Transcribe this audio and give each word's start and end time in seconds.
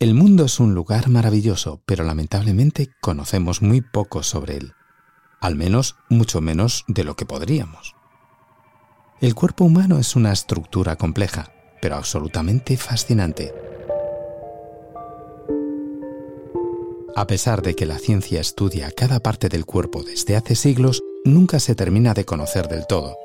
El 0.00 0.12
mundo 0.14 0.46
es 0.46 0.58
un 0.58 0.74
lugar 0.74 1.08
maravilloso, 1.08 1.80
pero 1.86 2.02
lamentablemente 2.02 2.90
conocemos 3.00 3.62
muy 3.62 3.80
poco 3.80 4.24
sobre 4.24 4.56
él. 4.56 4.72
Al 5.40 5.54
menos 5.54 5.96
mucho 6.08 6.40
menos 6.40 6.84
de 6.88 7.04
lo 7.04 7.14
que 7.14 7.26
podríamos. 7.26 7.94
El 9.20 9.36
cuerpo 9.36 9.64
humano 9.64 9.98
es 9.98 10.16
una 10.16 10.32
estructura 10.32 10.96
compleja, 10.96 11.52
pero 11.80 11.94
absolutamente 11.94 12.76
fascinante. 12.76 13.54
A 17.14 17.28
pesar 17.28 17.62
de 17.62 17.76
que 17.76 17.86
la 17.86 17.98
ciencia 17.98 18.40
estudia 18.40 18.90
cada 18.90 19.20
parte 19.20 19.48
del 19.48 19.64
cuerpo 19.64 20.02
desde 20.02 20.34
hace 20.34 20.56
siglos, 20.56 21.00
nunca 21.24 21.60
se 21.60 21.76
termina 21.76 22.14
de 22.14 22.24
conocer 22.24 22.66
del 22.66 22.88
todo. 22.88 23.16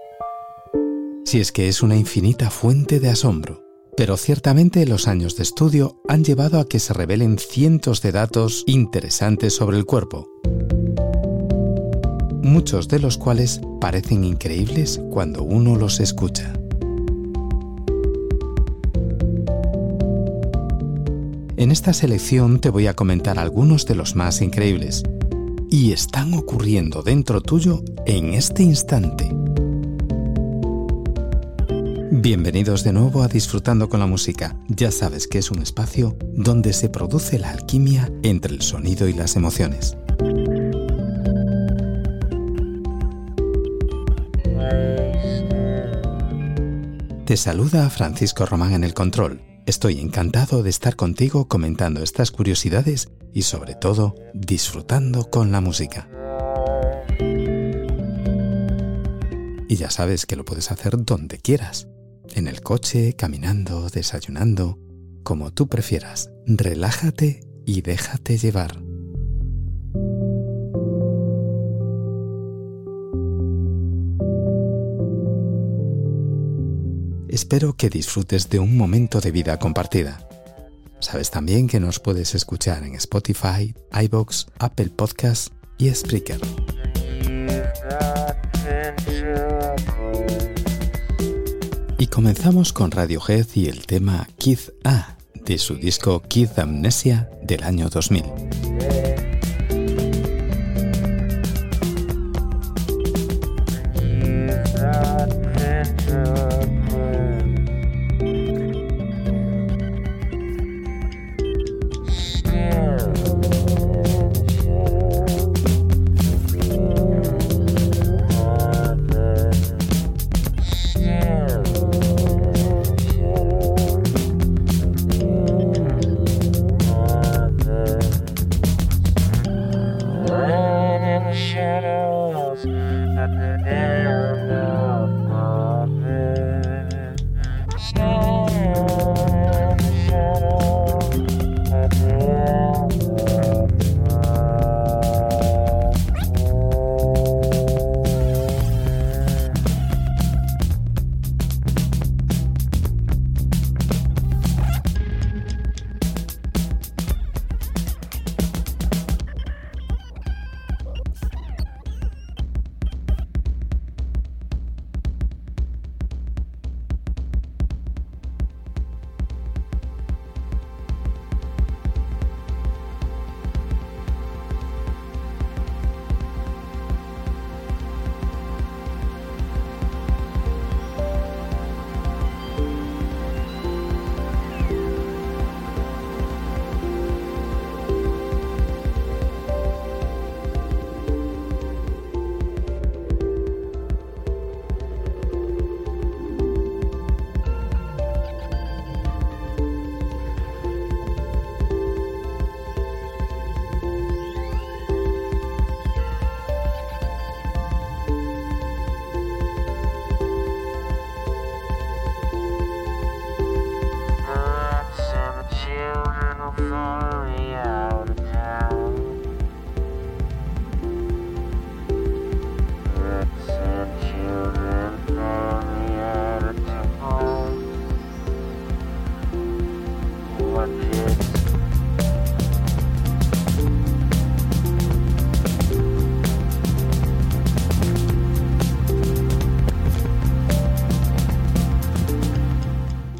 Si 1.25 1.41
es 1.41 1.51
que 1.51 1.67
es 1.67 1.81
una 1.81 1.95
infinita 1.95 2.51
fuente 2.51 2.99
de 2.99 3.09
asombro. 3.09 3.68
Pero 3.99 4.15
ciertamente 4.15 4.85
los 4.85 5.09
años 5.09 5.35
de 5.35 5.43
estudio 5.43 6.01
han 6.07 6.23
llevado 6.23 6.61
a 6.61 6.69
que 6.69 6.79
se 6.79 6.93
revelen 6.93 7.37
cientos 7.37 8.01
de 8.01 8.13
datos 8.13 8.63
interesantes 8.65 9.53
sobre 9.53 9.77
el 9.77 9.83
cuerpo, 9.83 10.29
muchos 12.41 12.87
de 12.87 12.99
los 12.99 13.17
cuales 13.17 13.59
parecen 13.81 14.23
increíbles 14.23 15.01
cuando 15.11 15.43
uno 15.43 15.75
los 15.75 15.99
escucha. 15.99 16.53
En 21.57 21.69
esta 21.69 21.91
selección 21.91 22.61
te 22.61 22.69
voy 22.69 22.87
a 22.87 22.93
comentar 22.93 23.37
algunos 23.37 23.85
de 23.85 23.95
los 23.95 24.15
más 24.15 24.41
increíbles. 24.41 25.03
Y 25.69 25.91
están 25.91 26.33
ocurriendo 26.35 27.03
dentro 27.03 27.41
tuyo 27.41 27.83
en 28.05 28.33
este 28.33 28.63
instante. 28.63 29.29
Bienvenidos 32.11 32.83
de 32.83 32.93
nuevo 32.93 33.23
a 33.23 33.27
Disfrutando 33.27 33.89
con 33.89 33.99
la 33.99 34.05
Música. 34.05 34.55
Ya 34.67 34.91
sabes 34.91 35.27
que 35.27 35.37
es 35.37 35.51
un 35.51 35.61
espacio 35.61 36.17
donde 36.33 36.73
se 36.73 36.89
produce 36.89 37.39
la 37.39 37.51
alquimia 37.51 38.11
entre 38.23 38.53
el 38.53 38.61
sonido 38.61 39.07
y 39.07 39.13
las 39.13 39.35
emociones. 39.35 39.97
Te 47.25 47.37
saluda 47.37 47.89
Francisco 47.89 48.45
Román 48.45 48.73
en 48.73 48.83
el 48.83 48.93
control 48.93 49.41
Estoy 49.69 49.99
encantado 49.99 50.63
de 50.63 50.71
estar 50.71 50.95
contigo 50.95 51.47
comentando 51.47 52.01
estas 52.01 52.31
curiosidades 52.31 53.09
y 53.35 53.43
sobre 53.43 53.75
todo 53.75 54.15
disfrutando 54.33 55.29
con 55.29 55.51
la 55.51 55.61
música. 55.61 56.09
Y 59.67 59.75
ya 59.75 59.91
sabes 59.91 60.25
que 60.25 60.35
lo 60.35 60.43
puedes 60.43 60.71
hacer 60.71 61.05
donde 61.05 61.37
quieras, 61.37 61.87
en 62.35 62.47
el 62.47 62.61
coche, 62.61 63.13
caminando, 63.13 63.89
desayunando, 63.89 64.79
como 65.23 65.51
tú 65.51 65.67
prefieras. 65.67 66.31
Relájate 66.45 67.41
y 67.65 67.81
déjate 67.81 68.37
llevar. 68.37 68.81
Espero 77.29 77.73
que 77.73 77.89
disfrutes 77.89 78.49
de 78.49 78.59
un 78.59 78.75
momento 78.75 79.21
de 79.21 79.31
vida 79.31 79.57
compartida. 79.59 80.27
Sabes 80.99 81.31
también 81.31 81.67
que 81.67 81.79
nos 81.79 81.99
puedes 81.99 82.35
escuchar 82.35 82.83
en 82.83 82.95
Spotify, 82.95 83.73
iBox, 83.93 84.47
Apple 84.59 84.89
Podcasts 84.89 85.51
y 85.77 85.89
Spreaker. 85.93 86.39
Comenzamos 92.19 92.73
con 92.73 92.91
Radiohead 92.91 93.47
y 93.55 93.69
el 93.69 93.85
tema 93.85 94.27
Kid 94.37 94.59
A 94.83 95.15
de 95.45 95.57
su 95.57 95.75
disco 95.75 96.21
Kid 96.21 96.49
Amnesia 96.57 97.29
del 97.43 97.63
año 97.63 97.87
2000. 97.87 98.68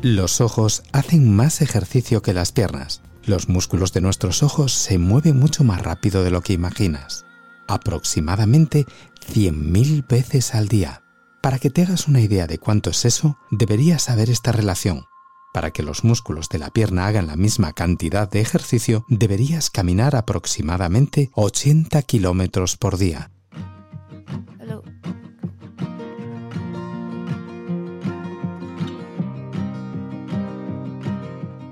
Los 0.09 0.41
ojos 0.41 0.81
hacen 0.91 1.35
más 1.35 1.61
ejercicio 1.61 2.23
que 2.23 2.33
las 2.33 2.51
piernas. 2.51 3.03
Los 3.25 3.47
músculos 3.47 3.93
de 3.93 4.01
nuestros 4.01 4.41
ojos 4.41 4.73
se 4.73 4.97
mueven 4.97 5.37
mucho 5.37 5.63
más 5.63 5.83
rápido 5.83 6.23
de 6.23 6.31
lo 6.31 6.41
que 6.41 6.53
imaginas, 6.53 7.27
aproximadamente 7.67 8.87
100.000 9.31 10.07
veces 10.07 10.55
al 10.55 10.67
día. 10.67 11.03
Para 11.43 11.59
que 11.59 11.69
te 11.69 11.83
hagas 11.83 12.07
una 12.07 12.21
idea 12.21 12.47
de 12.47 12.57
cuánto 12.57 12.89
es 12.89 13.05
eso, 13.05 13.37
deberías 13.51 14.01
saber 14.01 14.31
esta 14.31 14.51
relación. 14.51 15.05
Para 15.53 15.69
que 15.69 15.83
los 15.83 16.03
músculos 16.03 16.49
de 16.49 16.57
la 16.57 16.71
pierna 16.71 17.05
hagan 17.05 17.27
la 17.27 17.35
misma 17.35 17.73
cantidad 17.73 18.27
de 18.27 18.41
ejercicio, 18.41 19.05
deberías 19.09 19.69
caminar 19.69 20.15
aproximadamente 20.15 21.29
80 21.35 22.01
kilómetros 22.01 22.77
por 22.77 22.97
día. 22.97 23.29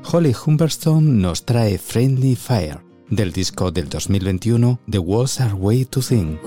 Holly 0.10 0.34
Humberstone 0.34 1.22
nos 1.22 1.44
trae 1.44 1.78
Friendly 1.78 2.38
Fire 2.38 2.80
del 3.10 3.34
disco 3.34 3.72
del 3.72 3.90
2021 3.90 4.80
The 4.90 5.00
Walls 5.00 5.42
Are 5.42 5.54
Way 5.54 5.84
to 5.84 6.02
Sing. 6.02 6.40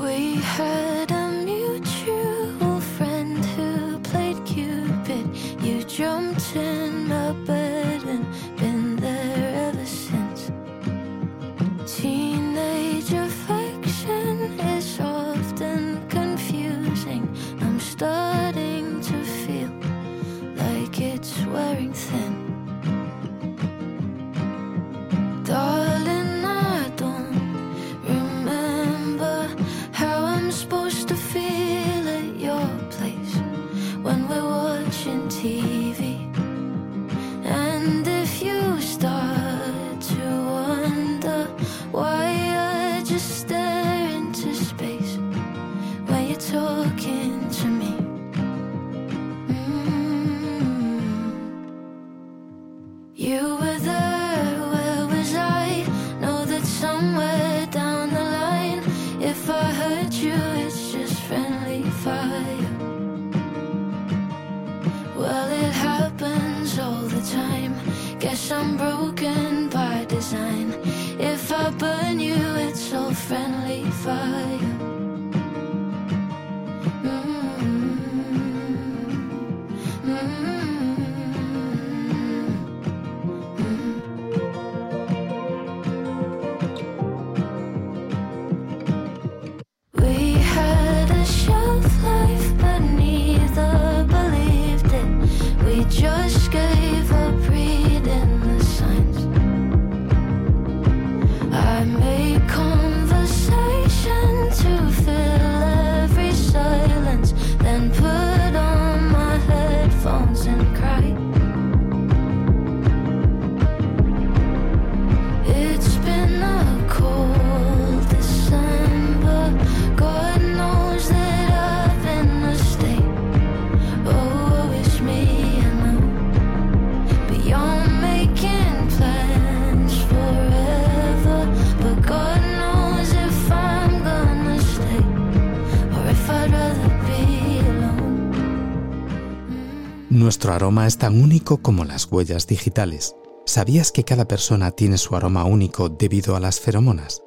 Aroma 140.71 140.87
es 140.87 140.99
tan 140.99 141.21
único 141.21 141.57
como 141.63 141.85
las 141.85 142.07
huellas 142.13 142.47
digitales. 142.47 143.17
¿Sabías 143.45 143.91
que 143.91 144.05
cada 144.05 144.29
persona 144.29 144.71
tiene 144.71 144.99
su 144.99 145.17
aroma 145.17 145.45
único 145.45 145.89
debido 145.89 146.37
a 146.37 146.41
las 146.41 146.61
feromonas? 146.61 147.23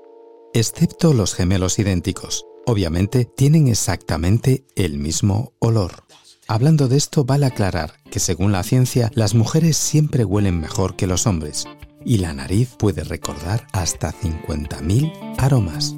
Excepto 0.54 1.14
los 1.14 1.36
gemelos 1.36 1.78
idénticos. 1.78 2.46
Obviamente 2.66 3.26
tienen 3.26 3.68
exactamente 3.68 4.66
el 4.78 4.98
mismo 4.98 5.52
olor. 5.60 6.06
Hablando 6.48 6.88
de 6.88 6.96
esto, 6.96 7.26
vale 7.26 7.46
aclarar 7.46 8.02
que 8.10 8.22
según 8.22 8.54
la 8.54 8.64
ciencia, 8.64 9.12
las 9.14 9.36
mujeres 9.36 9.76
siempre 9.76 10.24
huelen 10.24 10.62
mejor 10.62 10.96
que 10.96 11.06
los 11.06 11.28
hombres 11.28 11.66
y 12.06 12.20
la 12.20 12.34
nariz 12.34 12.70
puede 12.78 13.04
recordar 13.04 13.68
hasta 13.74 14.14
50.000 14.14 15.36
aromas. 15.38 15.98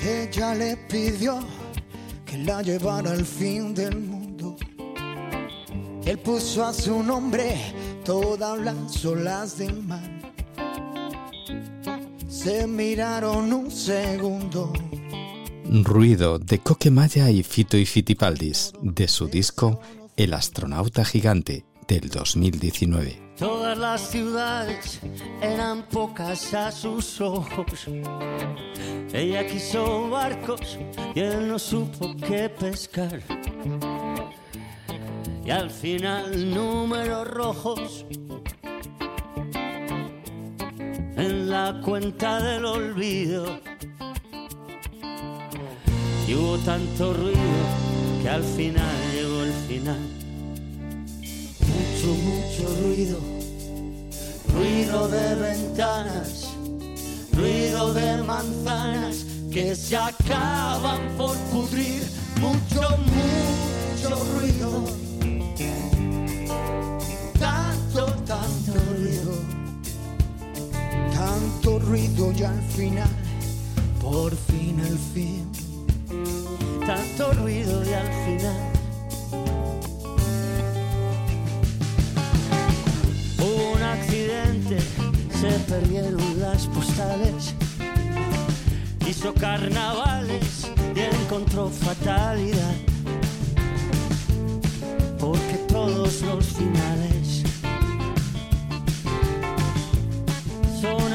Ella 0.00 0.54
le 0.56 0.76
pidió 0.76 1.38
que 2.26 2.38
la 2.38 2.62
llevara 2.62 3.12
al 3.12 3.24
fin 3.24 3.72
del 3.74 4.00
mundo 4.00 4.32
él 6.06 6.18
puso 6.18 6.64
a 6.64 6.72
su 6.72 7.02
nombre 7.02 7.56
todas 8.04 8.58
las 8.58 9.04
olas 9.04 9.58
del 9.58 9.82
mar. 9.82 10.02
Se 12.28 12.66
miraron 12.66 13.52
un 13.52 13.70
segundo. 13.70 14.72
Ruido 15.64 16.38
de 16.38 16.58
Coquemaya 16.58 17.30
y 17.30 17.42
Fito 17.42 17.76
y 17.76 17.86
Fitipaldis, 17.86 18.72
de 18.82 19.08
su 19.08 19.28
disco 19.28 19.80
El 20.16 20.34
astronauta 20.34 21.04
gigante 21.04 21.64
del 21.86 22.08
2019. 22.08 23.34
Todas 23.38 23.78
las 23.78 24.10
ciudades 24.10 25.00
eran 25.40 25.88
pocas 25.88 26.52
a 26.52 26.70
sus 26.72 27.20
ojos. 27.20 27.88
Ella 29.12 29.46
quiso 29.46 30.10
barcos 30.10 30.78
y 31.14 31.20
él 31.20 31.48
no 31.48 31.58
supo 31.58 32.14
qué 32.16 32.48
pescar 32.48 33.22
y 35.44 35.50
al 35.50 35.70
final 35.70 36.54
números 36.54 37.26
rojos 37.28 38.06
en 41.16 41.50
la 41.50 41.80
cuenta 41.84 42.40
del 42.40 42.64
olvido. 42.64 43.60
Y 46.28 46.34
hubo 46.34 46.56
tanto 46.58 47.12
ruido 47.12 47.36
que 48.22 48.28
al 48.28 48.44
final 48.44 48.96
llegó 49.12 49.42
el 49.42 49.52
final. 49.68 49.98
Mucho, 51.60 52.14
mucho 52.22 52.76
ruido, 52.82 53.18
ruido 54.54 55.08
de 55.08 55.34
ventanas, 55.34 56.54
ruido 57.32 57.92
de 57.92 58.22
manzanas 58.22 59.26
que 59.52 59.74
se 59.74 59.96
acaban 59.96 61.00
por 61.18 61.36
pudrir. 61.50 62.02
Mucho, 62.40 62.96
mucho 62.98 64.24
ruido 64.34 65.11
ruido 71.82 72.32
y 72.32 72.42
al 72.42 72.60
final, 72.62 73.08
por 74.00 74.34
fin 74.36 74.80
al 74.80 74.98
fin. 75.14 75.48
Tanto 76.86 77.32
ruido 77.34 77.82
y 77.84 77.92
al 77.92 78.12
final. 78.24 78.72
Hubo 83.38 83.72
un 83.76 83.82
accidente, 83.82 84.78
se 85.40 85.50
perdieron 85.70 86.40
las 86.40 86.66
postales. 86.66 87.54
Hizo 89.08 89.34
carnavales 89.34 90.70
y 90.94 91.00
encontró 91.00 91.68
fatalidad. 91.68 92.74
Porque 95.18 95.54
todos 95.68 96.22
los 96.22 96.46
finales 96.46 97.11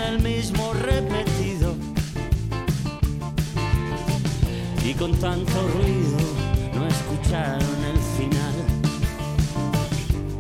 el 0.07 0.21
mismo 0.21 0.73
repetido 0.73 1.75
y 4.87 4.93
con 4.93 5.13
tanto 5.19 5.67
ruido 5.73 6.17
no 6.73 6.87
escucharon 6.87 7.77
el 7.91 7.99
final. 8.17 8.55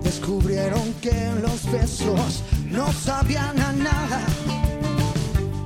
Descubrieron 0.03 0.93
que 1.01 1.31
los 1.41 1.69
besos 1.69 2.43
no 2.71 2.91
sabían 2.93 3.59
a 3.59 3.73
nada. 3.73 4.21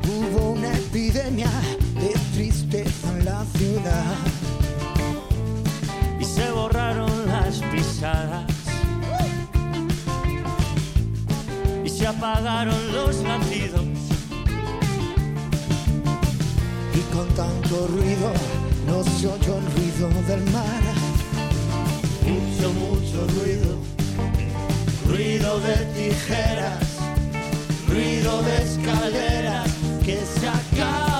Hubo 0.07 0.51
una 0.53 0.73
epidemia 0.73 1.51
de 1.93 2.13
tristeza 2.33 3.09
en 3.09 3.25
la 3.25 3.45
ciudad. 3.55 4.15
Y 6.19 6.25
se 6.25 6.51
borraron 6.51 7.27
las 7.27 7.59
pisadas. 7.71 8.51
Y 11.85 11.89
se 11.89 12.07
apagaron 12.07 12.93
los 12.93 13.17
latidos. 13.17 13.80
con 17.11 17.27
tanto 17.35 17.87
ruido 17.87 18.31
no 18.85 19.03
se 19.03 19.27
oyó 19.27 19.57
el 19.57 19.65
ruido 19.73 20.09
del 20.27 20.43
mar. 20.51 20.81
Mucho, 22.23 22.73
mucho 22.73 23.27
ruido, 23.39 23.77
ruido 25.07 25.59
de 25.59 25.75
tijeras, 25.95 26.97
ruido 27.87 28.41
de 28.43 28.63
escaleras 28.63 29.69
que 30.05 30.17
se 30.25 30.47
acaban. 30.47 31.10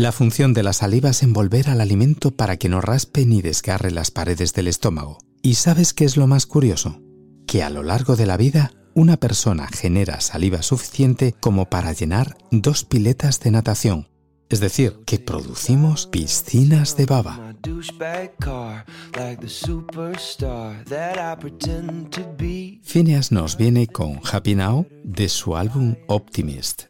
La 0.00 0.12
función 0.12 0.54
de 0.54 0.62
la 0.62 0.72
saliva 0.72 1.10
es 1.10 1.22
envolver 1.22 1.68
al 1.68 1.82
alimento 1.82 2.30
para 2.30 2.56
que 2.56 2.70
no 2.70 2.80
raspe 2.80 3.26
ni 3.26 3.42
desgarre 3.42 3.90
las 3.90 4.10
paredes 4.10 4.54
del 4.54 4.66
estómago. 4.66 5.18
¿Y 5.42 5.56
sabes 5.56 5.92
qué 5.92 6.06
es 6.06 6.16
lo 6.16 6.26
más 6.26 6.46
curioso? 6.46 7.02
Que 7.46 7.62
a 7.62 7.68
lo 7.68 7.82
largo 7.82 8.16
de 8.16 8.24
la 8.24 8.38
vida, 8.38 8.72
una 8.94 9.18
persona 9.18 9.68
genera 9.68 10.22
saliva 10.22 10.62
suficiente 10.62 11.34
como 11.38 11.68
para 11.68 11.92
llenar 11.92 12.38
dos 12.50 12.84
piletas 12.84 13.40
de 13.40 13.50
natación. 13.50 14.08
Es 14.48 14.60
decir, 14.60 15.00
que 15.04 15.18
producimos 15.18 16.06
piscinas 16.06 16.96
de 16.96 17.04
baba. 17.04 17.54
Phineas 22.82 23.32
nos 23.32 23.56
viene 23.58 23.86
con 23.86 24.20
Happy 24.32 24.54
Now 24.54 24.86
de 25.04 25.28
su 25.28 25.56
álbum 25.56 25.94
Optimist, 26.08 26.89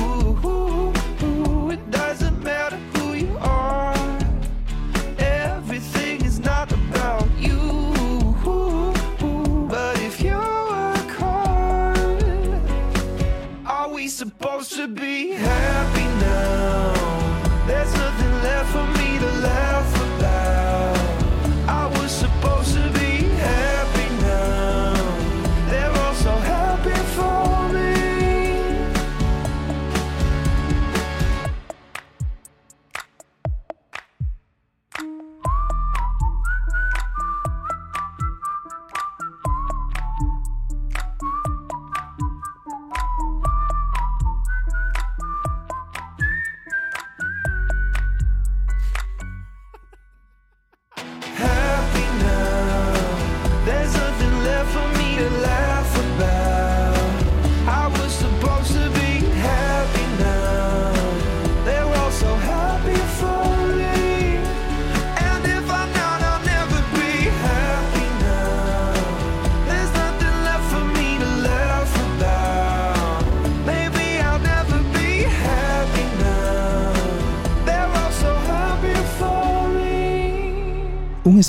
supposed 14.41 14.73
to 14.73 14.87
be 14.87 15.33
happy. 15.33 16.00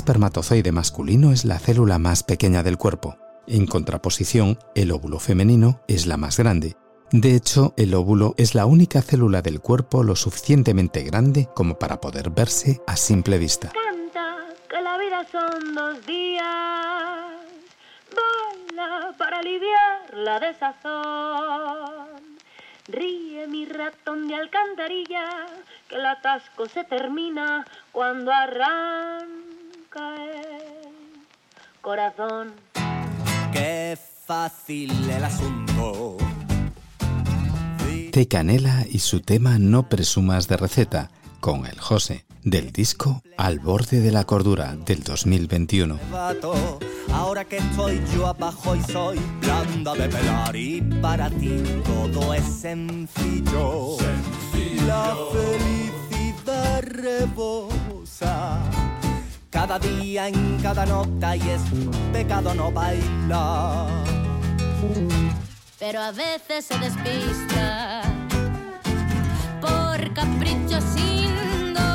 Espermatozoide 0.03 0.73
masculino 0.73 1.31
es 1.31 1.45
la 1.45 1.59
célula 1.59 1.97
más 1.97 2.23
pequeña 2.23 2.61
del 2.61 2.77
cuerpo. 2.77 3.15
En 3.47 3.65
contraposición, 3.65 4.59
el 4.75 4.91
óvulo 4.91 5.17
femenino 5.17 5.79
es 5.87 6.07
la 6.07 6.17
más 6.17 6.37
grande. 6.37 6.75
De 7.13 7.35
hecho, 7.35 7.73
el 7.77 7.93
óvulo 7.93 8.35
es 8.37 8.53
la 8.53 8.65
única 8.65 9.01
célula 9.01 9.41
del 9.41 9.61
cuerpo 9.61 10.03
lo 10.03 10.17
suficientemente 10.17 11.03
grande 11.03 11.47
como 11.55 11.79
para 11.79 12.01
poder 12.01 12.31
verse 12.31 12.81
a 12.85 12.97
simple 12.97 13.37
vista. 13.37 13.71
Canta 13.71 14.39
que 14.69 14.81
la 14.81 14.97
vida 14.97 15.25
son 15.31 15.73
dos 15.73 16.05
días. 16.05 16.43
Baila 18.13 19.15
para 19.17 19.39
aliviar 19.39 20.13
la 20.15 20.37
desazón. 20.41 21.93
Ríe 22.89 23.47
mi 23.47 23.65
ratón 23.67 24.27
de 24.27 24.35
alcantarilla, 24.35 25.45
que 25.87 25.95
el 25.95 26.05
atasco 26.05 26.67
se 26.67 26.83
termina 26.83 27.65
cuando 27.93 28.33
arranca 28.33 29.62
el 29.95 31.81
corazón. 31.81 32.53
Qué 33.51 33.97
fácil 34.25 34.91
el 35.09 35.23
asunto. 35.23 36.17
Té 38.11 38.27
Canela 38.27 38.85
y 38.89 38.99
su 38.99 39.21
tema 39.21 39.57
No 39.59 39.89
presumas 39.89 40.47
de 40.47 40.57
receta, 40.57 41.09
con 41.39 41.65
el 41.65 41.79
José, 41.79 42.25
del 42.43 42.71
disco 42.71 43.21
Al 43.37 43.59
borde 43.59 44.01
de 44.01 44.11
la 44.11 44.23
cordura 44.23 44.75
del 44.75 45.03
2021. 45.03 45.99
Vato, 46.11 46.79
Ahora 47.11 47.45
que 47.45 47.57
estoy 47.57 48.01
yo 48.15 48.27
abajo 48.27 48.75
y 48.75 48.81
soy 48.91 49.19
blanda 49.39 49.93
de 49.93 50.09
pelar 50.09 50.55
y 50.55 50.81
para 51.01 51.29
ti 51.29 51.63
todo 51.85 52.33
es 52.33 52.43
sencillo. 52.43 53.97
La 54.87 55.15
felicidad 55.31 56.81
rebosa 56.81 57.72
cada 59.65 59.79
día 59.79 60.27
en 60.27 60.59
cada 60.61 60.85
nota 60.85 61.37
y 61.37 61.39
es 61.39 61.61
pecado 62.11 62.53
no 62.53 62.69
bailar. 62.69 63.87
pero 65.79 66.01
a 66.01 66.11
veces 66.11 66.65
se 66.65 66.77
despista 66.79 68.01
por 69.61 70.13
caprichos 70.13 70.83
indomables. 70.97 71.87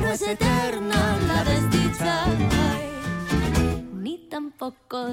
No 0.00 0.06
es 0.12 0.22
eterna 0.22 1.18
la 1.26 1.42
desdicha, 1.42 2.26
ni 3.92 4.18
tampoco 4.30 5.08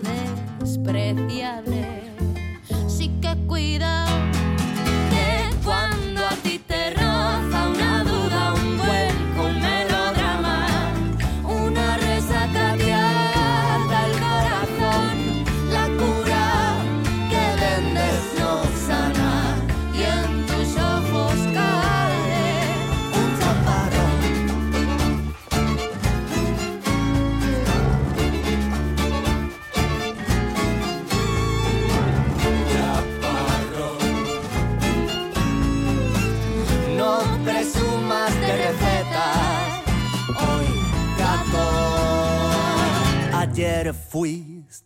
despreciable. 0.61 2.03
Sí 2.87 3.09
que 3.19 3.35
cuidado 3.47 4.11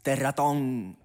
fuiste 0.05 0.15
ratón. 0.15 0.97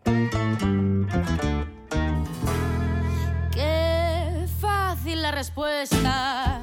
Qué 3.51 4.47
fácil 4.61 5.23
la 5.23 5.31
respuesta 5.31 6.63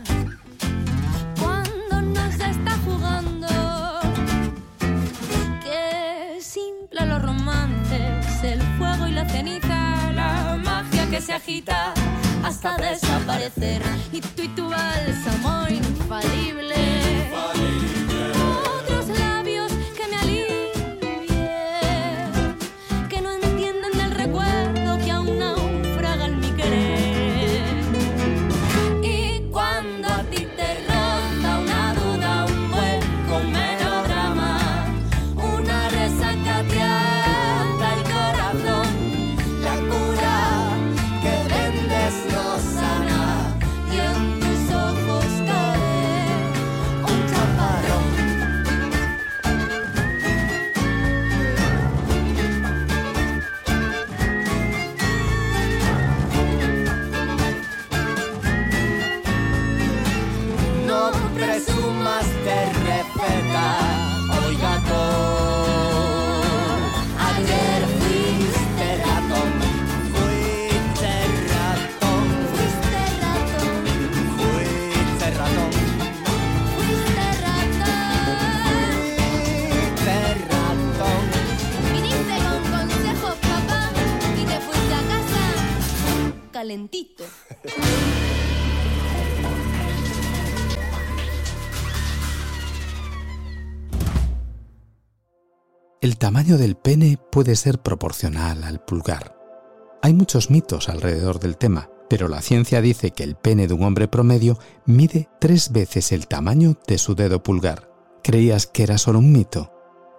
cuando 1.42 2.02
no 2.02 2.32
se 2.32 2.50
está 2.50 2.78
jugando. 2.86 3.48
Qué 5.64 6.38
simple 6.40 7.06
los 7.08 7.22
romances, 7.24 8.44
el 8.44 8.62
fuego 8.78 9.08
y 9.08 9.12
la 9.14 9.28
ceniza, 9.28 10.12
la 10.14 10.60
magia 10.64 11.10
que 11.10 11.22
se 11.22 11.34
agita 11.34 11.94
hasta 12.44 12.78
desaparecer. 12.78 13.82
Y 14.12 14.22
tú 14.22 14.44
y 14.44 14.48
tu 14.50 14.70
bálsamo 14.70 15.68
infalible. 15.70 16.76
Otros 17.34 18.07
tamaño 96.28 96.58
del 96.58 96.76
pene 96.76 97.18
puede 97.32 97.56
ser 97.56 97.80
proporcional 97.80 98.66
al 98.66 98.82
pulgar. 98.82 99.38
Hay 100.02 100.14
muchos 100.14 100.52
mitos 100.52 100.90
alrededor 100.90 101.40
del 101.40 101.56
tema, 101.56 101.90
pero 102.10 102.28
la 102.28 102.42
ciencia 102.42 102.82
dice 102.82 103.12
que 103.12 103.24
el 103.24 103.36
pene 103.36 103.66
de 103.66 103.74
un 103.74 103.84
hombre 103.84 104.10
promedio 104.10 104.60
mide 104.86 105.30
tres 105.40 105.72
veces 105.72 106.12
el 106.12 106.28
tamaño 106.28 106.78
de 106.86 106.98
su 106.98 107.16
dedo 107.16 107.42
pulgar. 107.44 107.90
¿Creías 108.24 108.68
que 108.68 108.84
era 108.84 108.98
solo 108.98 109.20
un 109.20 109.32
mito? 109.32 109.72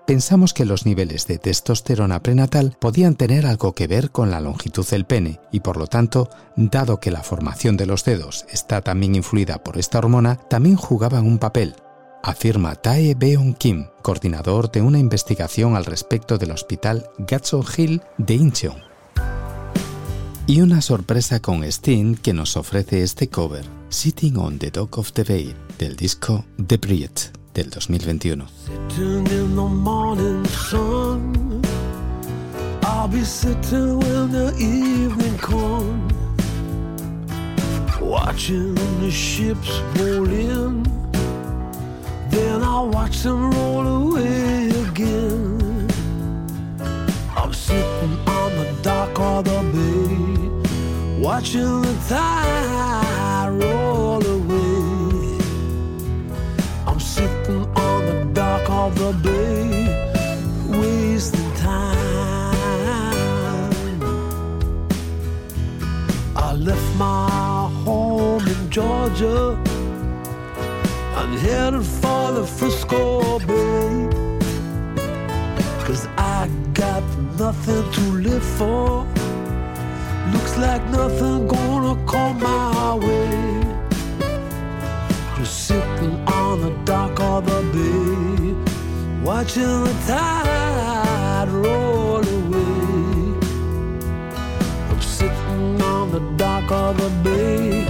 Pensamos 0.07 0.55
que 0.55 0.65
los 0.65 0.87
niveles 0.87 1.27
de 1.27 1.37
testosterona 1.37 2.23
prenatal 2.23 2.79
podían 2.81 3.15
tener 3.15 3.45
algo 3.45 3.75
que 3.75 3.87
ver 3.87 4.11
con 4.11 4.31
la 4.31 4.41
longitud 4.41 4.87
del 4.89 5.05
pene 5.05 5.41
y 5.53 5.61
por 5.61 5.77
lo 5.77 5.89
tanto, 5.89 6.31
dado 6.57 7.01
que 7.01 7.11
la 7.11 7.23
formación 7.23 7.77
de 7.77 7.85
los 7.85 8.07
dedos 8.07 8.47
está 8.49 8.81
también 8.81 9.15
influida 9.15 9.63
por 9.63 9.77
esta 9.77 9.99
hormona, 9.99 10.37
también 10.49 10.77
jugaban 10.77 11.27
un 11.27 11.37
papel, 11.37 11.77
afirma 12.23 12.75
Tae 12.75 13.15
Beon 13.15 13.55
Kim, 13.55 13.87
coordinador 14.03 14.71
de 14.71 14.83
una 14.83 14.99
investigación 14.99 15.77
al 15.77 15.85
respecto 15.85 16.39
del 16.39 16.51
hospital 16.51 17.09
Gatso 17.19 17.65
Hill 17.77 18.03
de 18.17 18.35
Incheon. 18.35 18.77
Y 20.47 20.61
una 20.63 20.81
sorpresa 20.81 21.41
con 21.41 21.63
Sting 21.63 22.17
que 22.17 22.33
nos 22.33 22.57
ofrece 22.57 23.03
este 23.03 23.29
cover, 23.29 23.65
Sitting 23.91 24.37
on 24.39 24.59
the 24.59 24.71
Dock 24.71 24.99
of 24.99 25.13
the 25.13 25.25
Bay, 25.25 25.55
del 25.79 25.97
disco 25.97 26.45
The 26.67 26.79
Bridge 26.79 27.31
del 27.55 27.71
2021. 27.71 28.47
Sitting 28.49 29.27
in 29.27 29.55
the 29.55 29.63
morning 29.63 30.47
sun. 30.47 31.63
I'll 32.83 33.09
be 33.09 33.25
sitting 33.25 33.99
when 34.01 34.33
the 34.33 34.55
evening 34.59 35.37
comes, 35.39 36.13
watching 38.01 38.75
the 39.01 39.11
ships 39.11 39.83
roll 39.97 40.27
in. 40.27 40.98
I 42.79 42.81
watch 42.81 43.23
them 43.25 43.51
roll 43.51 43.87
away 43.89 44.71
again. 44.87 45.91
I'm 47.37 47.53
sitting 47.53 48.17
on 48.39 48.51
the 48.57 48.73
dock 48.83 49.19
or 49.19 49.43
the 49.43 49.61
bay, 49.75 51.21
watching 51.21 51.83
the 51.83 51.95
tide 52.09 53.49
roll 53.51 54.25
away. 54.25 55.39
I'm 56.87 57.01
sitting 57.01 57.67
on 57.77 58.07
the 58.07 58.31
dock 58.33 58.71
of 58.71 58.97
the 58.97 59.13
bay, 59.25 59.69
wasting 60.81 61.53
time. 61.57 62.55
I 66.37 66.53
left 66.53 66.95
my 66.97 67.69
home 67.85 68.47
in 68.47 68.71
Georgia 68.71 69.68
headed 71.39 71.85
for 71.85 72.33
the 72.33 72.45
Frisco 72.45 73.39
Bay. 73.41 74.09
Cause 75.85 76.07
I 76.17 76.49
got 76.75 77.03
nothing 77.39 77.85
to 77.93 78.01
live 78.27 78.45
for. 78.59 79.07
Looks 80.33 80.57
like 80.59 80.85
nothing 80.91 81.47
gonna 81.47 81.95
come 82.07 82.41
my 82.41 82.95
way. 82.95 83.63
Just 85.37 85.67
sitting 85.69 86.17
on 86.27 86.61
the 86.61 86.73
dock 86.85 87.19
of 87.21 87.47
the 87.47 87.63
bay, 87.75 88.55
watching 89.23 89.85
the 89.85 89.95
tide 90.07 91.49
roll 91.49 92.27
away. 92.39 93.49
I'm 94.91 95.01
sitting 95.01 95.81
on 95.81 96.11
the 96.11 96.21
dock 96.37 96.71
of 96.71 96.97
the 96.99 97.11
bay, 97.25 97.87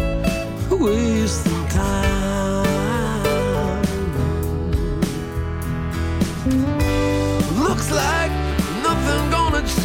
wasting 0.70 1.57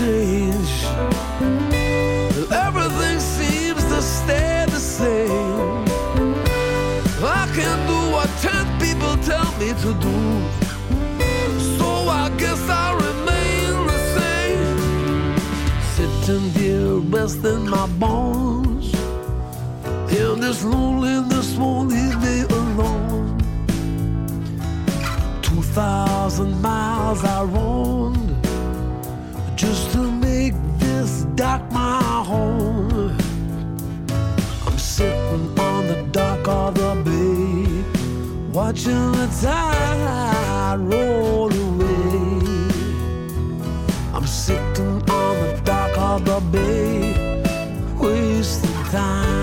change. 0.04 0.74
Everything 2.52 3.20
seems 3.20 3.84
to 3.92 4.02
stay 4.02 4.66
the 4.76 4.80
same. 4.80 5.86
I 7.40 7.44
can 7.58 7.78
do 7.92 8.00
what 8.16 8.30
ten 8.46 8.66
people 8.84 9.16
tell 9.32 9.50
me 9.62 9.70
to 9.84 9.92
do. 10.08 10.18
So 11.78 11.88
I 12.24 12.26
guess 12.42 12.62
I'll 12.70 12.98
remain 13.10 13.72
the 13.92 14.00
same. 14.18 14.78
Sitting 15.96 16.48
here 16.58 16.96
resting 17.16 17.70
my 17.70 17.88
bones. 18.04 18.94
And 20.20 20.44
this 20.44 20.64
loneliness 20.64 21.56
won't 21.56 21.90
leave 21.96 22.18
me 22.28 22.38
alone. 22.60 23.38
Two 25.42 25.62
thousand 25.80 26.62
miles 26.62 27.24
I 27.24 27.44
roamed 27.44 28.33
dock 31.36 31.72
my 31.72 32.24
home. 32.26 33.18
I'm 34.66 34.78
sitting 34.78 35.60
on 35.60 35.88
the 35.88 36.08
dock 36.12 36.48
of 36.48 36.76
the 36.76 36.94
bay, 37.04 38.52
watching 38.52 39.12
the 39.14 39.28
tide 39.42 40.80
roll 40.80 41.52
away. 41.52 42.64
I'm 44.14 44.28
sitting 44.28 45.10
on 45.10 45.36
the 45.44 45.62
dock 45.64 45.98
of 45.98 46.26
the 46.26 46.40
bay, 46.52 47.44
wasting 47.98 48.84
time. 48.92 49.43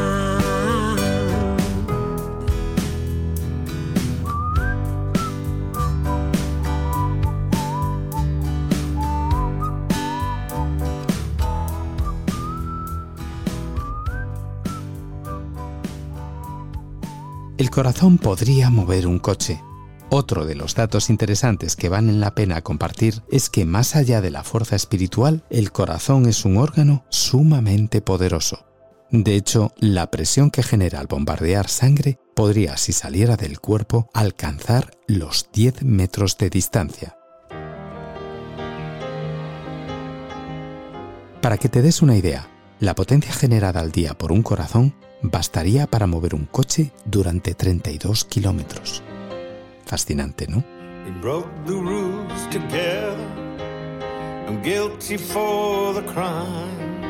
Corazón 17.70 18.18
podría 18.18 18.68
mover 18.68 19.06
un 19.06 19.20
coche. 19.20 19.62
Otro 20.10 20.44
de 20.44 20.56
los 20.56 20.74
datos 20.74 21.08
interesantes 21.08 21.76
que 21.76 21.88
valen 21.88 22.18
la 22.18 22.34
pena 22.34 22.62
compartir 22.62 23.22
es 23.30 23.48
que 23.48 23.64
más 23.64 23.94
allá 23.94 24.20
de 24.20 24.32
la 24.32 24.42
fuerza 24.42 24.74
espiritual, 24.74 25.44
el 25.50 25.70
corazón 25.70 26.26
es 26.26 26.44
un 26.44 26.56
órgano 26.56 27.04
sumamente 27.10 28.00
poderoso. 28.00 28.66
De 29.12 29.36
hecho, 29.36 29.72
la 29.78 30.10
presión 30.10 30.50
que 30.50 30.64
genera 30.64 30.98
al 30.98 31.06
bombardear 31.06 31.68
sangre 31.68 32.18
podría, 32.34 32.76
si 32.76 32.92
saliera 32.92 33.36
del 33.36 33.60
cuerpo, 33.60 34.10
alcanzar 34.14 34.90
los 35.06 35.48
10 35.52 35.84
metros 35.84 36.38
de 36.38 36.50
distancia. 36.50 37.16
Para 41.40 41.56
que 41.56 41.68
te 41.68 41.82
des 41.82 42.02
una 42.02 42.16
idea, 42.16 42.48
la 42.80 42.96
potencia 42.96 43.32
generada 43.32 43.78
al 43.78 43.92
día 43.92 44.18
por 44.18 44.32
un 44.32 44.42
corazón 44.42 44.92
bastaría 45.22 45.86
para 45.86 46.06
mover 46.06 46.34
un 46.34 46.46
coche 46.46 46.92
durante 47.04 47.54
32 47.54 48.24
kilómetros. 48.24 49.02
Fascinante, 49.84 50.46
¿no? 50.48 50.64
We 51.04 51.10
broke 51.20 51.48
the 51.66 51.72
rules 51.72 52.48
together. 52.50 53.16
I'm 54.46 54.62
guilty 54.62 55.16
for 55.16 55.94
the 55.94 56.02
crime. 56.02 57.00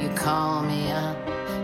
You 0.00 0.08
call 0.14 0.62
me 0.62 0.90
up 0.92 1.16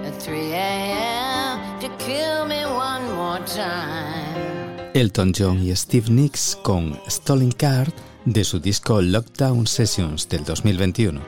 at 0.06 0.22
3 0.22 0.52
a.m. 0.52 1.80
to 1.80 1.88
kill 1.98 2.46
me 2.46 2.64
one 2.64 3.12
more 3.14 3.40
time. 3.46 4.90
Elton 4.94 5.32
John 5.32 5.62
y 5.62 5.74
Steve 5.76 6.10
Nicks 6.10 6.58
con 6.62 6.98
Stolen 7.08 7.52
Card 7.52 7.92
de 8.24 8.44
su 8.44 8.58
disco 8.58 9.00
Lockdown 9.00 9.66
Sessions 9.66 10.28
del 10.28 10.44
2021. 10.44 11.20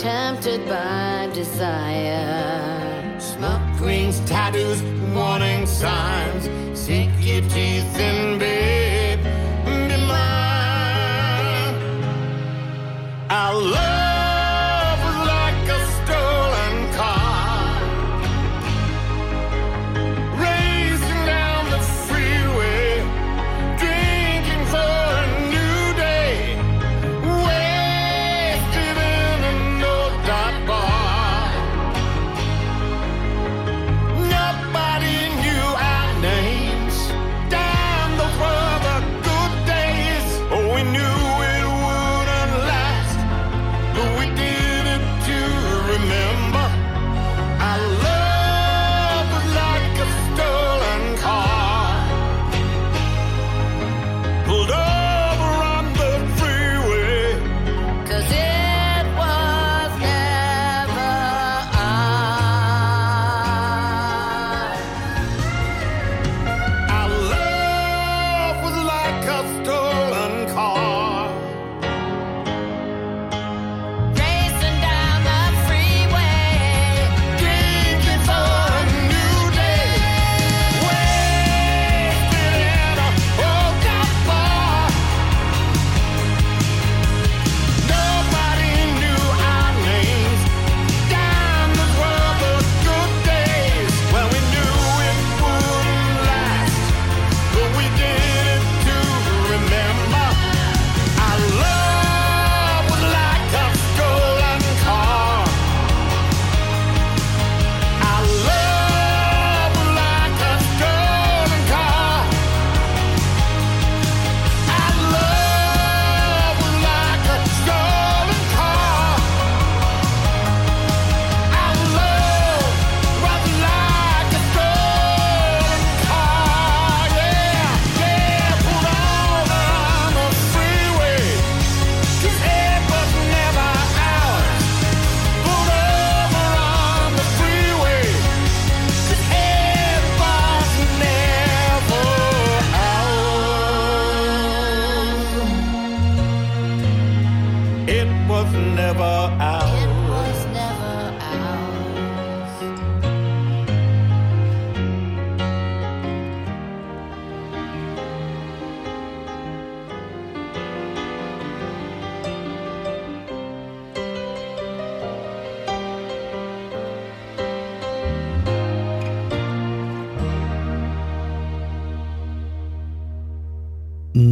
Tempted 0.00 0.66
by 0.66 1.28
desire. 1.34 3.20
Smoke 3.20 3.80
rings, 3.80 4.20
tattoos, 4.20 4.82
warning 5.14 5.66
signs. 5.66 6.48
Sink 6.78 7.12
your 7.20 7.42
teeth 7.42 7.98
in, 7.98 8.38
babe. 8.38 9.22
Be 9.66 9.96
mine. 10.06 11.74
Our 13.28 13.54
love 13.54 13.99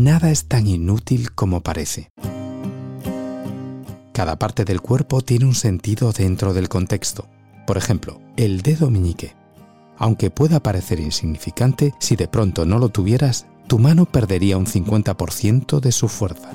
nada 0.05 0.31
es 0.31 0.45
tan 0.45 0.67
inútil 0.67 1.33
como 1.33 1.61
parece. 1.61 2.11
Cada 4.13 4.39
parte 4.39 4.65
del 4.65 4.81
cuerpo 4.81 5.21
tiene 5.21 5.45
un 5.45 5.55
sentido 5.55 6.13
dentro 6.13 6.55
del 6.55 6.69
contexto. 6.69 7.27
Por 7.67 7.77
ejemplo, 7.77 8.21
el 8.37 8.63
dedo 8.63 8.91
meñique. 8.91 9.35
Aunque 9.97 10.31
pueda 10.31 10.61
parecer 10.61 11.01
insignificante, 11.01 11.95
si 11.99 12.17
de 12.17 12.29
pronto 12.29 12.65
no 12.65 12.79
lo 12.79 12.89
tuvieras, 12.89 13.47
tu 13.67 13.79
mano 13.79 14.07
perdería 14.07 14.57
un 14.57 14.67
50% 14.67 15.81
de 15.81 15.93
su 15.93 16.09
fuerza. 16.09 16.51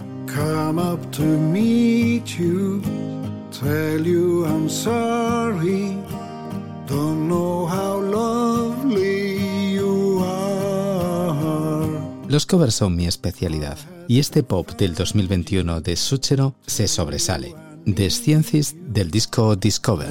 Los 12.34 12.48
covers 12.48 12.74
son 12.74 12.96
mi 12.96 13.06
especialidad 13.06 13.78
y 14.08 14.18
este 14.18 14.42
pop 14.42 14.72
del 14.72 14.96
2021 14.96 15.82
de 15.82 15.96
Suchero 15.96 16.56
se 16.66 16.88
sobresale. 16.88 17.54
The 17.86 18.10
Sciences 18.10 18.74
del 18.88 19.12
disco 19.12 19.56
Discover. 19.56 20.08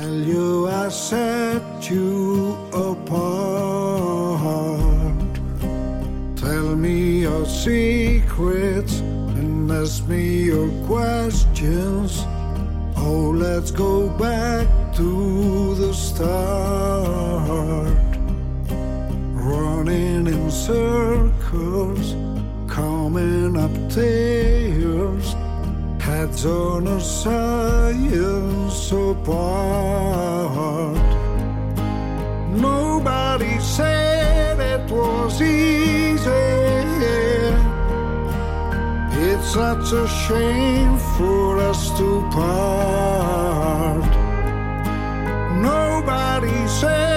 Tell 6.37 6.76
me 6.76 7.22
your 7.22 7.44
secrets 7.44 9.00
and 9.00 9.72
ask 9.72 10.06
me 10.06 10.44
your 10.44 10.70
questions. 10.87 12.24
Oh, 12.94 13.32
let's 13.37 13.72
go 13.72 14.08
back 14.16 14.68
to 14.94 15.74
the 15.74 15.92
start. 15.92 16.92
Running 19.53 20.27
in 20.29 20.51
circles, 20.51 22.15
coming 22.67 23.55
up 23.59 23.71
tears. 23.91 25.35
Heads 26.01 26.47
on 26.47 26.87
a 26.87 26.99
science 26.99 28.91
apart. 28.93 30.97
Nobody 32.57 33.59
said 33.61 34.59
it 34.59 34.91
was 34.91 35.43
easy. 35.43 36.31
It's 39.27 39.53
such 39.53 39.93
a 39.93 40.09
shame 40.27 40.97
for 41.19 41.59
us 41.59 41.91
to 41.99 42.23
part. 42.33 44.11
Nobody 45.61 46.67
said 46.69 47.12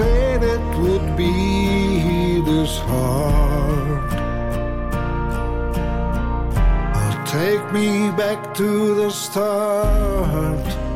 said 0.00 0.42
it 0.42 0.78
would 0.78 1.14
be 1.14 2.40
this 2.40 2.78
hard. 2.88 4.10
Take 7.26 7.64
me 7.70 8.10
back 8.22 8.54
to 8.54 8.94
the 8.94 9.10
start. 9.10 10.89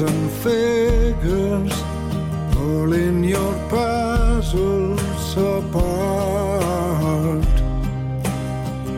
and 0.00 0.30
figures, 0.42 1.72
pulling 2.52 3.24
your 3.24 3.54
puzzles 3.68 5.36
apart. 5.36 7.44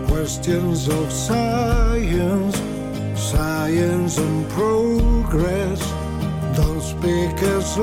Questions 0.08 0.88
of 0.88 1.12
science, 1.12 2.56
science 3.16 4.18
and 4.18 4.48
progress, 4.50 5.80
don't 6.56 6.82
speak 6.82 7.42
as 7.42 7.78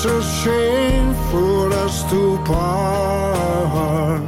It's 0.00 0.06
a 0.06 0.22
shame 0.22 1.12
for 1.28 1.72
us 1.72 2.08
to 2.08 2.38
part. 2.44 4.22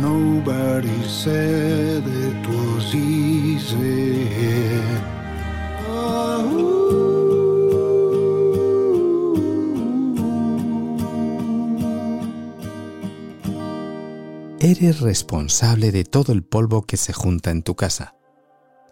Nobody 0.00 1.02
said 1.04 2.02
it 2.06 2.46
was 2.48 2.94
easy. 2.94 4.30
Eres 14.58 15.00
responsable 15.00 15.92
de 15.92 16.04
todo 16.04 16.32
el 16.32 16.42
polvo 16.42 16.86
que 16.86 16.96
se 16.96 17.12
junta 17.12 17.50
en 17.50 17.62
tu 17.62 17.74
casa. 17.74 18.14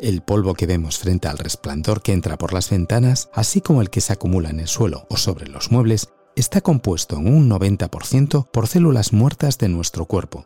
El 0.02 0.20
polvo 0.20 0.54
que 0.54 0.66
vemos 0.66 0.98
frente 0.98 1.28
al 1.28 1.38
resplandor 1.38 2.02
que 2.02 2.12
entra 2.12 2.36
por 2.36 2.52
las 2.52 2.68
ventanas, 2.70 3.30
así 3.32 3.60
como 3.60 3.82
el 3.82 3.88
que 3.88 4.00
se 4.00 4.12
acumula 4.12 4.50
en 4.50 4.58
el 4.58 4.66
suelo 4.66 5.06
o 5.08 5.16
sobre 5.16 5.46
los 5.46 5.70
muebles, 5.70 6.08
está 6.34 6.60
compuesto 6.60 7.18
en 7.18 7.32
un 7.32 7.48
90% 7.48 8.50
por 8.50 8.66
células 8.66 9.12
muertas 9.12 9.58
de 9.58 9.68
nuestro 9.68 10.06
cuerpo. 10.06 10.44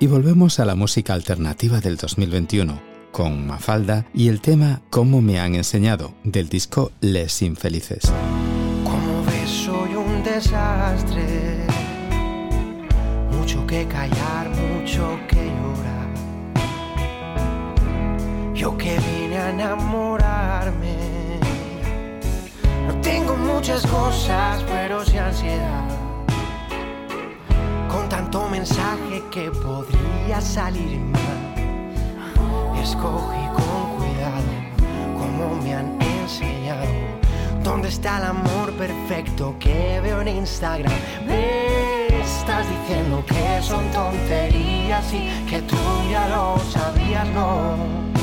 Y 0.00 0.06
volvemos 0.06 0.60
a 0.60 0.64
la 0.64 0.76
música 0.76 1.12
alternativa 1.12 1.80
del 1.80 1.96
2021, 1.96 2.80
con 3.10 3.48
Mafalda 3.48 4.06
y 4.14 4.28
el 4.28 4.40
tema 4.40 4.80
Cómo 4.90 5.20
me 5.20 5.40
han 5.40 5.56
enseñado, 5.56 6.14
del 6.22 6.48
disco 6.48 6.92
Les 7.00 7.42
Infelices. 7.42 8.12
Como 8.84 9.24
ves, 9.24 9.50
soy 9.50 9.96
un 9.96 10.22
desastre. 10.22 11.66
Mucho 13.36 13.66
que 13.66 13.86
callar, 13.86 14.48
mucho 14.50 15.18
que 15.26 15.44
llorar. 15.46 16.14
Yo 18.54 18.78
que 18.78 18.96
vine 19.00 19.36
a 19.36 19.50
enamorarme. 19.50 20.94
No 22.86 23.00
tengo 23.00 23.36
muchas 23.36 23.84
cosas, 23.84 24.62
pero 24.68 25.04
sí 25.04 25.18
ansiedad. 25.18 25.97
Tanto 28.30 28.50
mensaje 28.50 29.24
que 29.30 29.50
podría 29.50 30.38
salir 30.42 30.98
mal. 30.98 32.76
Escogí 32.78 33.46
con 33.56 33.96
cuidado 33.96 34.52
como 35.18 35.62
me 35.62 35.74
han 35.74 35.98
enseñado. 36.02 36.84
¿Dónde 37.64 37.88
está 37.88 38.18
el 38.18 38.24
amor 38.24 38.70
perfecto 38.72 39.56
que 39.58 39.98
veo 40.02 40.20
en 40.20 40.28
Instagram? 40.28 40.92
Me 41.26 42.20
estás 42.20 42.66
diciendo 42.68 43.24
que 43.26 43.62
son 43.62 43.90
tonterías 43.92 45.10
y 45.14 45.46
que 45.48 45.62
tú 45.62 45.78
ya 46.10 46.28
lo 46.28 46.58
sabías, 46.70 47.26
no. 47.28 48.17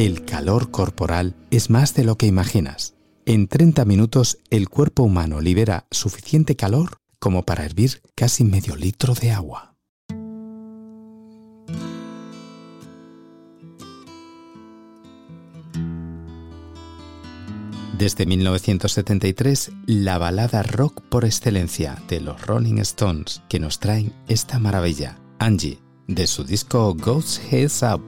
El 0.00 0.24
calor 0.24 0.70
corporal 0.70 1.36
es 1.50 1.68
más 1.68 1.92
de 1.92 2.04
lo 2.04 2.16
que 2.16 2.24
imaginas. 2.24 2.94
En 3.26 3.48
30 3.48 3.84
minutos 3.84 4.38
el 4.48 4.70
cuerpo 4.70 5.02
humano 5.02 5.42
libera 5.42 5.86
suficiente 5.90 6.56
calor 6.56 6.96
como 7.18 7.44
para 7.44 7.66
hervir 7.66 8.00
casi 8.14 8.42
medio 8.42 8.76
litro 8.76 9.12
de 9.12 9.30
agua. 9.30 9.76
Desde 17.98 18.24
1973, 18.24 19.70
la 19.84 20.16
balada 20.16 20.62
rock 20.62 21.02
por 21.10 21.26
excelencia 21.26 22.02
de 22.08 22.22
los 22.22 22.40
Rolling 22.46 22.78
Stones 22.78 23.42
que 23.50 23.60
nos 23.60 23.78
traen 23.80 24.14
esta 24.28 24.58
maravilla, 24.58 25.18
Angie, 25.38 25.78
de 26.06 26.26
su 26.26 26.44
disco 26.44 26.94
Ghost 26.94 27.42
Heads 27.52 27.82
Up. 27.82 28.00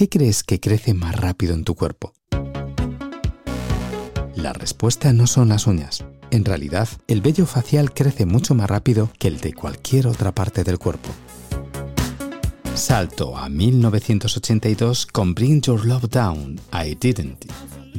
¿Qué 0.00 0.08
crees 0.08 0.42
que 0.44 0.60
crece 0.60 0.94
más 0.94 1.14
rápido 1.14 1.52
en 1.52 1.62
tu 1.62 1.74
cuerpo? 1.74 2.14
La 4.34 4.54
respuesta 4.54 5.12
no 5.12 5.26
son 5.26 5.50
las 5.50 5.66
uñas. 5.66 6.06
En 6.30 6.46
realidad, 6.46 6.88
el 7.06 7.20
vello 7.20 7.44
facial 7.44 7.92
crece 7.92 8.24
mucho 8.24 8.54
más 8.54 8.70
rápido 8.70 9.10
que 9.18 9.28
el 9.28 9.40
de 9.40 9.52
cualquier 9.52 10.06
otra 10.06 10.32
parte 10.32 10.64
del 10.64 10.78
cuerpo. 10.78 11.10
Salto 12.74 13.36
a 13.36 13.50
1982 13.50 15.04
con 15.04 15.34
Bring 15.34 15.60
Your 15.60 15.84
Love 15.84 16.08
Down, 16.08 16.58
I 16.72 16.94
Didn't, 16.94 17.44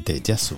de 0.04 0.22
Yasu. 0.22 0.58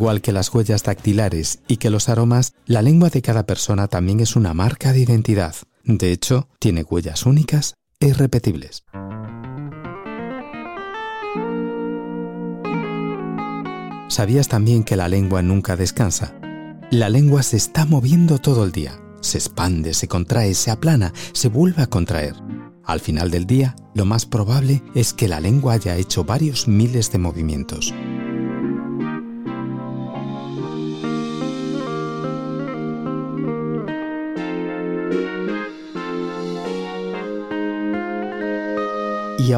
Igual 0.00 0.22
que 0.22 0.32
las 0.32 0.54
huellas 0.54 0.82
dactilares 0.82 1.58
y 1.68 1.76
que 1.76 1.90
los 1.90 2.08
aromas, 2.08 2.54
la 2.64 2.80
lengua 2.80 3.10
de 3.10 3.20
cada 3.20 3.44
persona 3.44 3.86
también 3.86 4.20
es 4.20 4.34
una 4.34 4.54
marca 4.54 4.94
de 4.94 5.00
identidad. 5.00 5.54
De 5.84 6.10
hecho, 6.10 6.48
tiene 6.58 6.84
huellas 6.84 7.26
únicas 7.26 7.74
e 8.00 8.06
irrepetibles. 8.06 8.84
¿Sabías 14.08 14.48
también 14.48 14.84
que 14.84 14.96
la 14.96 15.06
lengua 15.08 15.42
nunca 15.42 15.76
descansa? 15.76 16.34
La 16.90 17.10
lengua 17.10 17.42
se 17.42 17.58
está 17.58 17.84
moviendo 17.84 18.38
todo 18.38 18.64
el 18.64 18.72
día. 18.72 18.98
Se 19.20 19.36
expande, 19.36 19.92
se 19.92 20.08
contrae, 20.08 20.54
se 20.54 20.70
aplana, 20.70 21.12
se 21.32 21.48
vuelve 21.48 21.82
a 21.82 21.88
contraer. 21.88 22.36
Al 22.86 23.00
final 23.00 23.30
del 23.30 23.44
día, 23.44 23.76
lo 23.94 24.06
más 24.06 24.24
probable 24.24 24.82
es 24.94 25.12
que 25.12 25.28
la 25.28 25.40
lengua 25.40 25.74
haya 25.74 25.96
hecho 25.98 26.24
varios 26.24 26.68
miles 26.68 27.12
de 27.12 27.18
movimientos. 27.18 27.92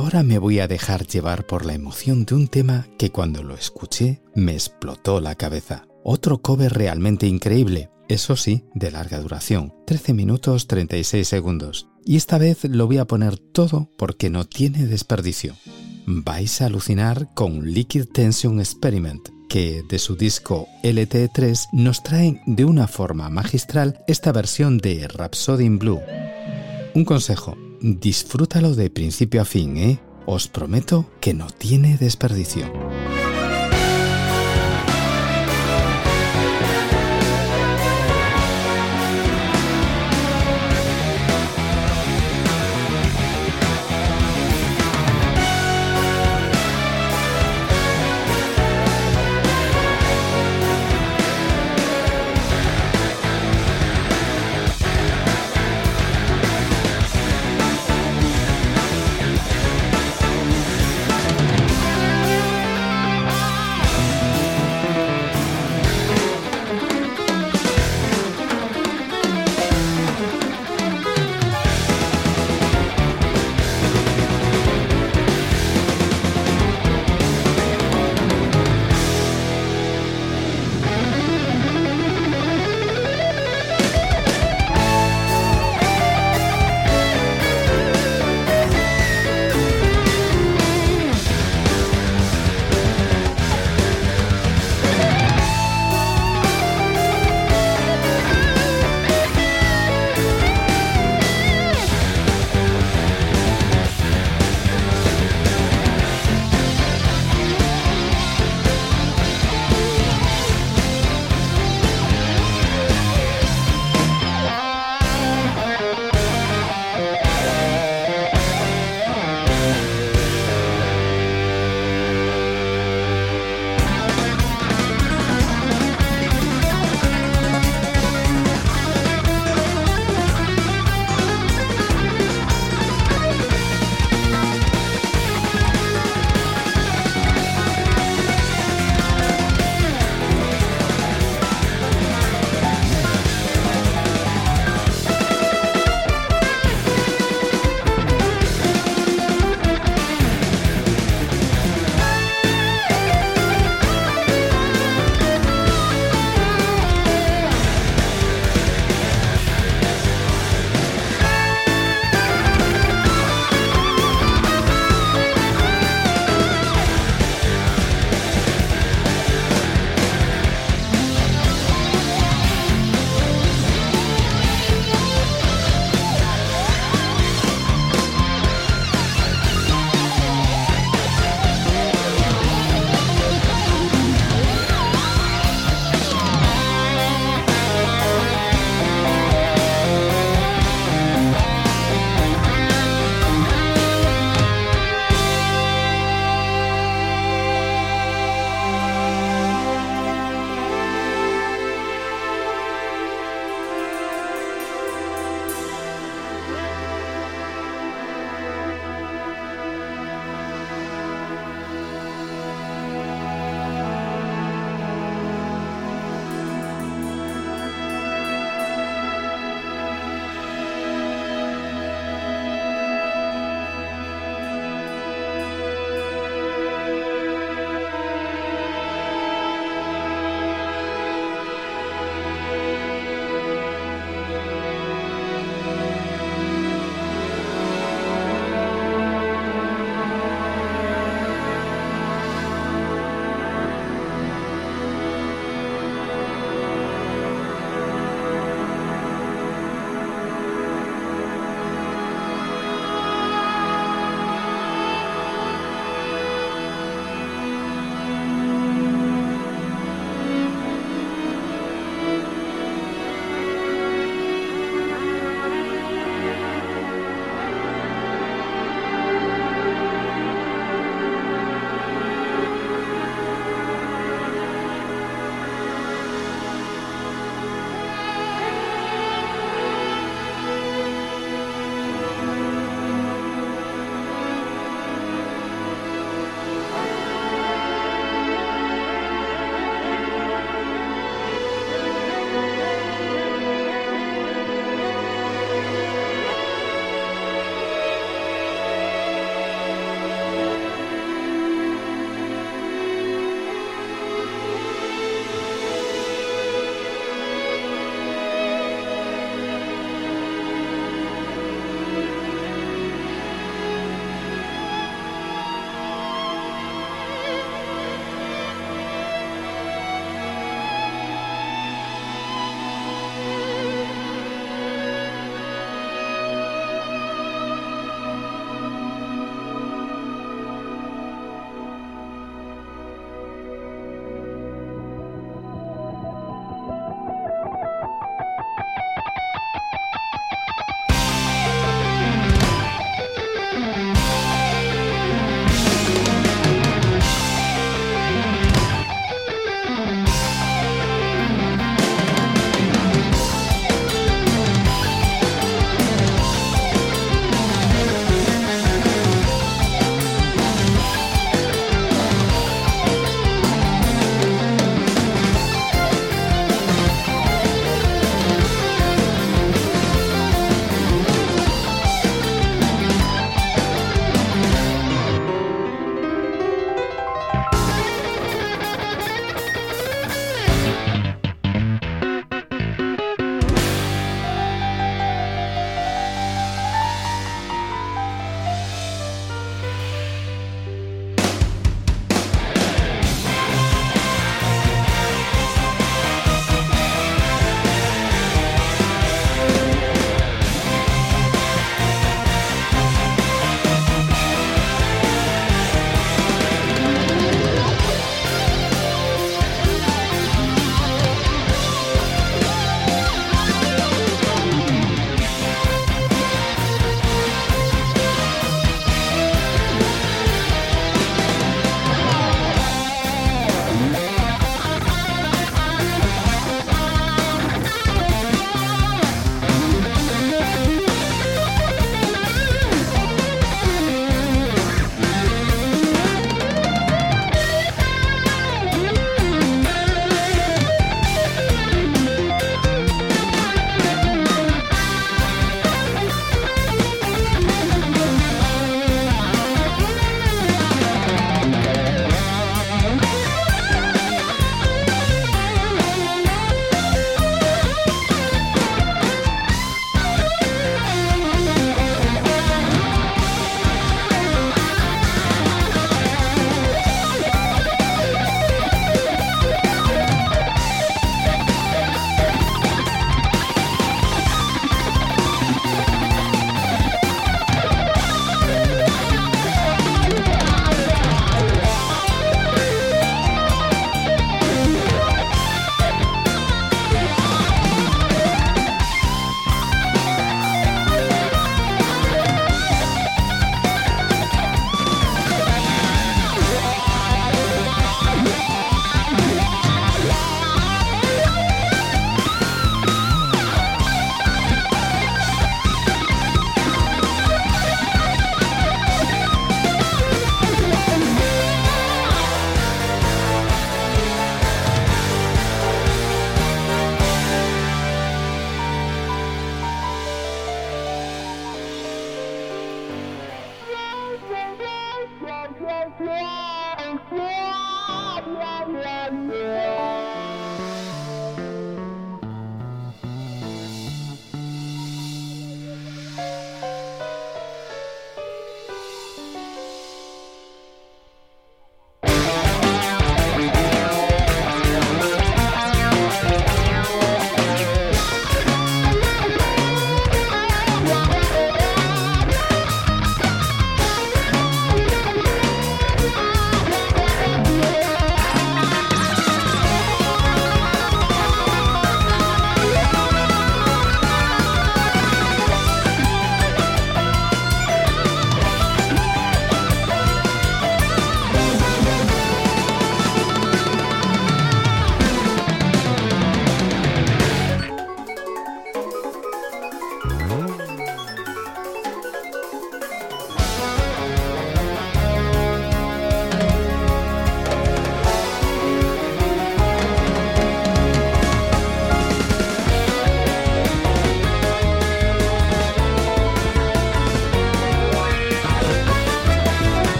Ahora 0.00 0.22
me 0.22 0.38
voy 0.38 0.60
a 0.60 0.66
dejar 0.66 1.06
llevar 1.06 1.46
por 1.46 1.66
la 1.66 1.74
emoción 1.74 2.24
de 2.24 2.34
un 2.34 2.48
tema 2.48 2.86
que 2.98 3.10
cuando 3.10 3.42
lo 3.42 3.54
escuché 3.54 4.22
me 4.34 4.52
explotó 4.52 5.20
la 5.20 5.34
cabeza. 5.34 5.86
Otro 6.02 6.40
cover 6.40 6.72
realmente 6.72 7.26
increíble, 7.26 7.90
eso 8.08 8.34
sí, 8.34 8.64
de 8.74 8.90
larga 8.90 9.20
duración, 9.20 9.74
13 9.86 10.14
minutos 10.14 10.66
36 10.68 11.28
segundos. 11.28 11.88
Y 12.04 12.16
esta 12.16 12.38
vez 12.38 12.64
lo 12.64 12.86
voy 12.86 12.96
a 12.96 13.06
poner 13.06 13.36
todo 13.36 13.90
porque 13.98 14.30
no 14.30 14.46
tiene 14.46 14.86
desperdicio. 14.86 15.54
Vais 16.06 16.62
a 16.62 16.66
alucinar 16.66 17.28
con 17.34 17.66
Liquid 17.66 18.06
Tension 18.06 18.58
Experiment, 18.58 19.28
que 19.50 19.82
de 19.86 19.98
su 19.98 20.16
disco 20.16 20.66
LT3 20.82 21.68
nos 21.72 22.02
traen 22.02 22.40
de 22.46 22.64
una 22.64 22.88
forma 22.88 23.28
magistral 23.28 24.02
esta 24.06 24.32
versión 24.32 24.78
de 24.78 25.06
Rhapsody 25.08 25.66
in 25.66 25.78
Blue. 25.78 26.00
Un 26.94 27.04
consejo, 27.04 27.54
disfrútalo 27.80 28.74
de 28.74 28.90
principio 28.90 29.42
a 29.42 29.44
fin, 29.44 29.76
¿eh? 29.76 30.00
Os 30.26 30.48
prometo 30.48 31.06
que 31.20 31.34
no 31.34 31.48
tiene 31.50 31.96
desperdicio. 31.96 32.70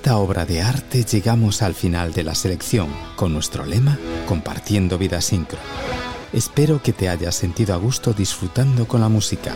Esta 0.00 0.16
obra 0.16 0.46
de 0.46 0.62
arte 0.62 1.04
llegamos 1.04 1.60
al 1.60 1.74
final 1.74 2.14
de 2.14 2.24
la 2.24 2.34
selección, 2.34 2.88
con 3.16 3.34
nuestro 3.34 3.66
lema 3.66 3.98
Compartiendo 4.26 4.96
Vida 4.96 5.20
Sincro. 5.20 5.58
Espero 6.32 6.82
que 6.82 6.94
te 6.94 7.10
hayas 7.10 7.34
sentido 7.34 7.74
a 7.74 7.76
gusto 7.76 8.14
disfrutando 8.14 8.88
con 8.88 9.02
la 9.02 9.10
música. 9.10 9.52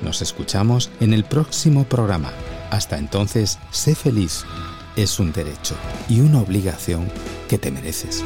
Nos 0.00 0.22
escuchamos 0.22 0.90
en 1.00 1.12
el 1.12 1.24
próximo 1.24 1.84
programa. 1.84 2.32
Hasta 2.70 2.96
entonces, 2.96 3.58
sé 3.70 3.94
feliz. 3.94 4.46
Es 4.96 5.18
un 5.18 5.30
derecho 5.30 5.74
y 6.08 6.20
una 6.20 6.40
obligación 6.40 7.06
que 7.46 7.58
te 7.58 7.70
mereces. 7.70 8.24